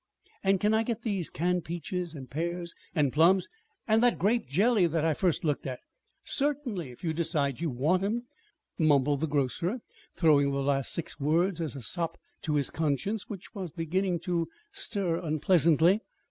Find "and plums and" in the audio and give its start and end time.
2.95-4.01